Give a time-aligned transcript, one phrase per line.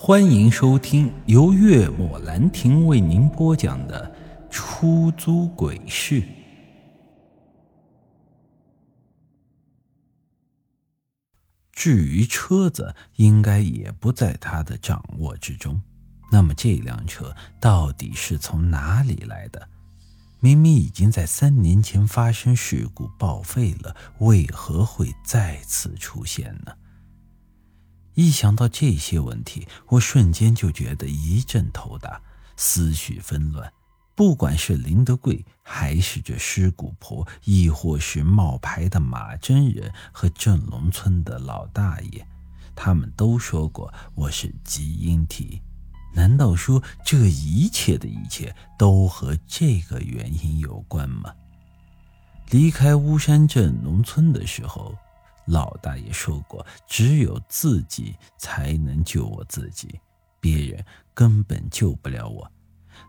[0.00, 4.08] 欢迎收听由月末兰亭为您播讲的
[4.48, 6.22] 《出租鬼市》。
[11.72, 15.82] 至于车子，应该也不在他的掌握之中。
[16.30, 19.68] 那么这辆车到底是从哪里来的？
[20.38, 26.72] 明明已经在三年前发生事故报废了，为何会再次出现呢？
[28.18, 32.20] 一想到这些问题，我瞬间就觉得一阵头大，
[32.56, 33.72] 思绪纷乱。
[34.16, 42.26] 不管是林德贵，还是这尸骨婆，亦或是冒牌的马真人和镇龙村的老大爷，
[42.74, 45.62] 他们都说过我是基因体。
[46.12, 51.32] 难道说这一切的一切都和这个原因有关吗？
[52.50, 54.92] 离开巫山镇农村的时候。
[55.48, 59.98] 老大爷说过，只有自己才能救我自己，
[60.38, 60.84] 别人
[61.14, 62.50] 根本救不了我。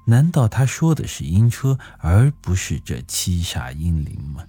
[0.06, 4.46] 难道他说的是阴车，而不是这七煞阴灵吗？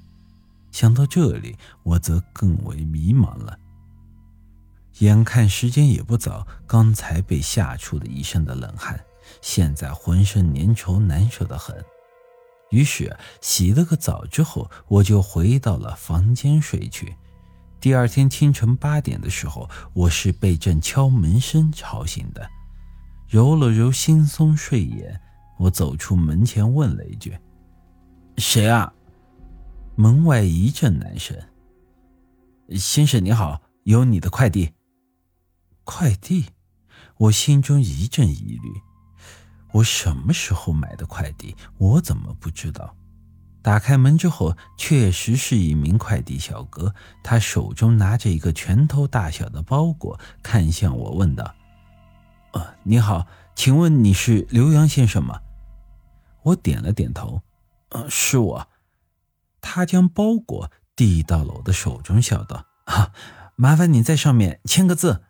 [0.70, 3.58] 想到这里，我则更为迷茫了。
[4.98, 9.02] 眼看时间也不早，刚才被吓出了一身的冷汗，
[9.40, 11.82] 现在浑身粘稠难受的很。
[12.70, 17.16] 于是洗了个澡之后，我就回到了房间睡去。
[17.80, 22.46] 第二天清晨八点的时候，我是被阵敲门声吵醒的。
[23.26, 25.18] 揉了揉惺忪睡眼，
[25.58, 27.38] 我走出门前问了一句
[28.36, 28.92] ：“谁啊？”
[29.96, 31.34] 门外一阵男声
[32.76, 34.72] ：“先生你好，有你的快递。”
[35.84, 36.46] 快递，
[37.16, 38.70] 我心中一阵疑虑。
[39.72, 41.56] 我什么时候买的快递？
[41.78, 42.94] 我怎么不知道？
[43.62, 51.54] 打开门之后，确实是一名快递小哥，他手中拿着一个拳头大小的包裹，看向我问道
[52.52, 55.40] ：“呃，你好，请问你是刘洋先生吗？”
[56.42, 57.42] 我点了点头
[57.90, 58.68] ：“呃，是我。”
[59.60, 63.12] 他将包裹递到了我的手中，笑道：“啊，
[63.56, 65.24] 麻烦你在上面签个字。”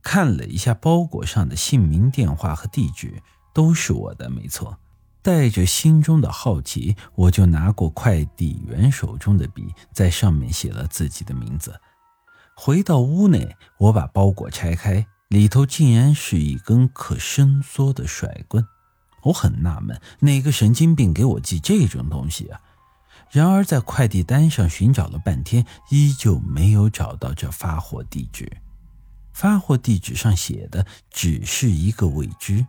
[0.00, 3.20] 看了一下包裹上的姓名、电话和地址，
[3.52, 4.78] 都是我的，没错。
[5.22, 11.80] 带着心中的好奇，我就拿过快递员手中的笔，在上面写了自己的名字。
[12.54, 18.66] 回到屋内，我把包裹拆开，里头竟然是一根可伸缩的甩棍。
[19.24, 22.60] 我很纳闷，哪个神经病给我寄这种东西啊？
[23.30, 28.50] 然而在快递单上寻找了半天，依旧没有找到这发货地址。
[29.32, 32.66] 发货地址上写的只是一个未知。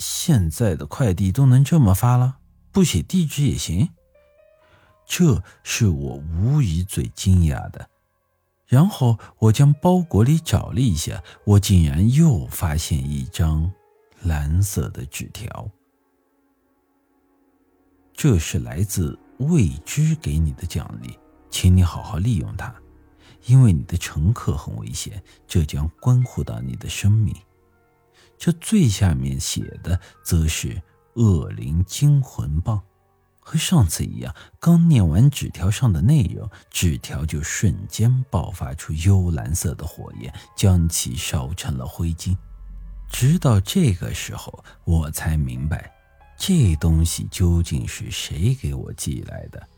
[0.00, 2.38] 现在的快递都能这么发了，
[2.72, 3.90] 不写地址也行。
[5.06, 7.90] 这是我无疑最惊讶的。
[8.66, 13.70] 然后我将包裹里找了一下，我竟然又发现一张
[14.22, 15.68] 蓝色的纸条。
[18.14, 21.18] 这是来自未知给你的奖励，
[21.50, 22.74] 请你好好利用它，
[23.46, 27.34] 因为你的乘客很危险，这将关乎到你的生命。
[28.40, 30.82] 这最下面写的则是
[31.16, 32.80] “恶灵惊魂棒”，
[33.38, 34.34] 和上次一样。
[34.58, 42.34] 刚念完纸条上的内容，纸条就瞬间爆发出幽蓝色的火焰，将其烧成了灰烬。
[43.10, 45.92] 直到这个时候，我才明白，
[46.38, 49.68] 这东西究竟是谁给我寄来的。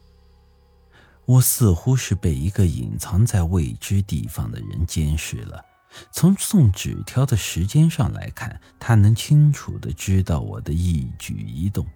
[1.25, 5.61] 我似乎是被一个隐藏在未知地方的人监视了。
[6.11, 11.87] 从送纸条的时间上来看，他能清楚地知道我的一举一动。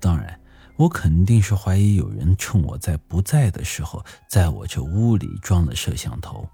[0.00, 0.38] 当然，
[0.76, 6.48] 我肯定是怀疑有人趁我在不在的时候，在我这屋里装了摄像头。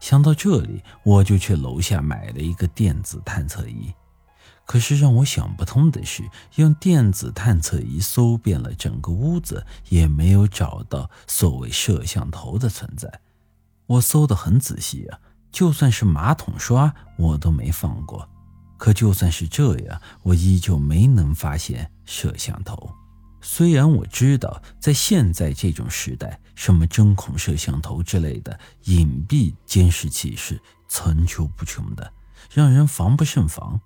[0.00, 3.92] 想到这里，我就去楼下买了一个电子探测仪。
[4.64, 6.22] 可是让我想不通的是，
[6.54, 13.20] 用电子探测仪搜遍了整个屋子，也没有找到所谓摄像头的存在。
[13.86, 15.18] 我搜得很仔细啊。
[15.50, 18.28] 就算是马桶刷，我都没放过。
[18.76, 22.90] 可就算是这样，我依旧没能发现摄像头。
[23.42, 32.12] 虽然我知道，在现在这种时代，什么针孔摄像头之类的隐蔽监视器是层出不穷的，
[32.52, 33.80] 让人防不胜防。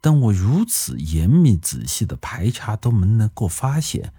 [0.00, 4.12] 但我如此严密仔细的排查都没能够发现。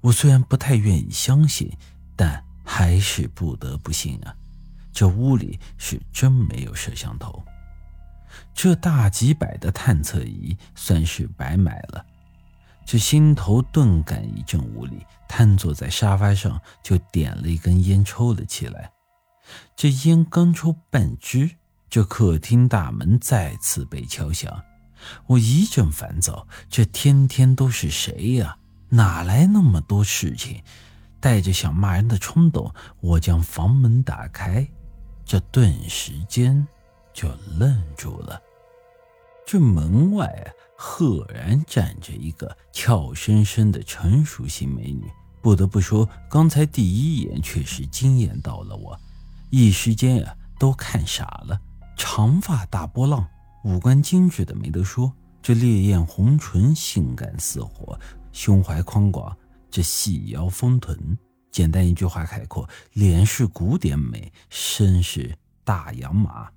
[0.00, 1.72] 我虽然不太愿意相信，
[2.14, 4.34] 但还是不得不信啊。
[4.94, 7.42] 这屋里是真没有摄像头，
[8.54, 12.06] 这大几百的探测仪算是白买了。
[12.86, 18.92] 这心头顿感一阵无力，瘫坐在沙发上就点了一根烟抽了起来。
[19.74, 21.50] 这烟刚抽半支，
[21.90, 24.62] 这客厅大门再次被敲响，
[25.26, 26.46] 我一阵烦躁。
[26.70, 28.56] 这天天都是谁呀？
[28.90, 30.62] 哪来那么多事情？
[31.20, 34.68] 带着想骂人的冲动，我将房门打开，
[35.24, 36.66] 这顿时间
[37.12, 37.28] 就
[37.58, 38.40] 愣住了。
[39.46, 45.10] 这门外，赫然站着一个俏生生的成熟型美女。
[45.42, 48.98] 不得不说，刚才第一眼确实惊艳到了我，
[49.50, 51.60] 一时间啊都看傻了。
[51.96, 53.28] 长发大波浪，
[53.64, 55.12] 五官精致的没得说，
[55.42, 57.98] 这烈焰红唇，性感似火，
[58.32, 59.36] 胸怀宽广，
[59.70, 61.18] 这细腰丰臀，
[61.54, 66.50] 简单一句话概括：脸是古典美，身是大洋马。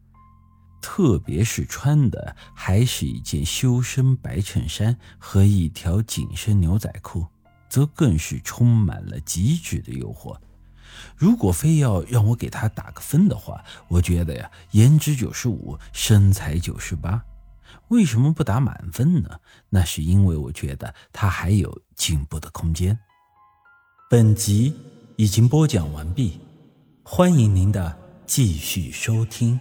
[0.81, 7.27] 特别是穿的还是一件修身白衬衫和一条紧身牛仔裤，
[7.69, 10.35] 则更是充满了极致的诱惑。
[11.15, 17.23] 如果非要让我给他打个分的话，我觉得呀，颜值九十五，身材九十八。
[17.89, 19.29] 为什么不打满分呢？
[19.69, 22.97] 那是因为我觉得他还有进步的空间。
[24.09, 24.73] 本集
[25.17, 26.39] 已经播讲完毕，
[27.03, 27.93] 欢迎您的
[28.25, 29.59] 继续收听。